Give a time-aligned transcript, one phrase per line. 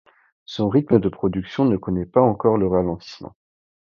[0.45, 3.35] Son rythme de production ne connaît pas encore le ralentissement.